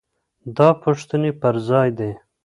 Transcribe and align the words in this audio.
دا 0.57 0.69
پوښتنې 0.83 1.31
پر 1.41 1.55
ځای 1.69 1.89
دي. 1.97 2.11